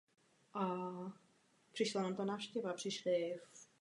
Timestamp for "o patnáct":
2.07-2.55